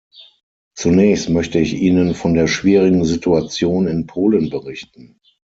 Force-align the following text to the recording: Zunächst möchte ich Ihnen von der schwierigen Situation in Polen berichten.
Zunächst 0.73 1.29
möchte 1.29 1.59
ich 1.59 1.75
Ihnen 1.75 2.15
von 2.15 2.33
der 2.33 2.47
schwierigen 2.47 3.05
Situation 3.05 3.85
in 3.85 4.07
Polen 4.07 4.49
berichten. 4.49 5.19